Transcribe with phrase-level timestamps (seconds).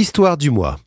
[0.00, 0.78] Histoire du mois.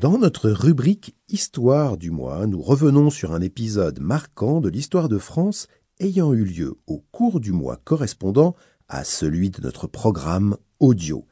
[0.00, 5.18] Dans notre rubrique Histoire du mois, nous revenons sur un épisode marquant de l'histoire de
[5.18, 5.68] France
[6.00, 8.56] ayant eu lieu au cours du mois correspondant
[8.88, 11.24] à celui de notre programme audio.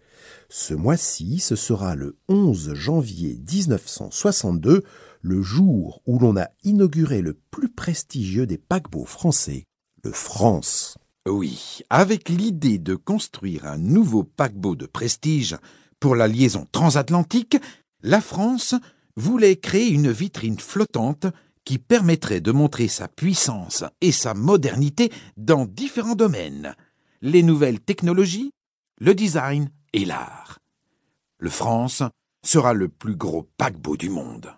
[0.49, 4.85] Ce mois-ci, ce sera le 11 janvier 1962,
[5.21, 9.65] le jour où l'on a inauguré le plus prestigieux des paquebots français,
[10.05, 10.97] le France.
[11.29, 15.57] Oui, avec l'idée de construire un nouveau paquebot de prestige
[16.01, 17.57] pour la liaison transatlantique,
[18.03, 18.75] la France
[19.17, 21.27] voulait créer une vitrine flottante
[21.65, 26.75] qui permettrait de montrer sa puissance et sa modernité dans différents domaines
[27.21, 28.51] les nouvelles technologies,
[28.99, 30.59] le design et l'art.
[31.39, 32.03] Le France
[32.45, 34.53] sera le plus gros paquebot du monde.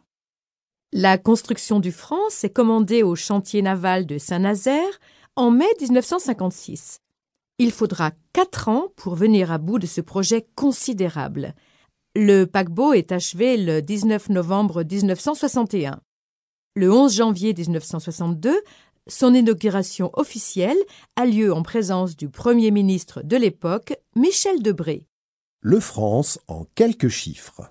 [0.92, 5.00] La construction du France est commandée au chantier naval de Saint-Nazaire
[5.36, 7.00] en mai 1956.
[7.58, 11.54] Il faudra quatre ans pour venir à bout de ce projet considérable.
[12.16, 16.00] Le paquebot est achevé le 19 novembre 1961.
[16.76, 18.60] Le 11 janvier 1962,
[19.06, 20.78] son inauguration officielle
[21.16, 25.06] a lieu en présence du Premier ministre de l'époque, Michel Debré.
[25.60, 27.70] Le France en quelques chiffres.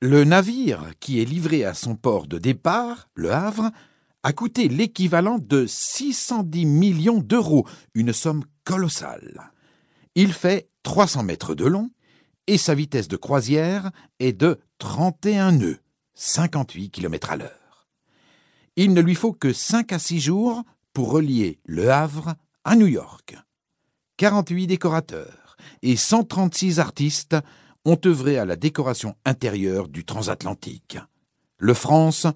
[0.00, 3.70] Le navire, qui est livré à son port de départ, le Havre,
[4.22, 9.50] a coûté l'équivalent de 610 millions d'euros, une somme colossale.
[10.14, 11.90] Il fait 300 mètres de long
[12.46, 15.80] et sa vitesse de croisière est de 31 nœuds,
[16.14, 17.88] 58 km à l'heure.
[18.76, 22.86] Il ne lui faut que 5 à 6 jours pour relier Le Havre à New
[22.86, 23.36] York.
[24.16, 27.36] 48 décorateurs et 136 artistes
[27.84, 30.98] ont œuvré à la décoration intérieure du transatlantique.
[31.58, 32.26] Le France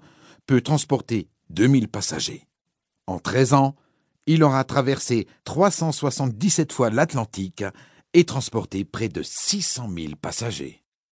[0.45, 2.47] peut transporter 2000 passagers.
[3.07, 3.75] En 13 ans,
[4.25, 7.63] il aura traversé 377 fois l'Atlantique
[8.13, 10.83] et transporté près de 600 000 passagers.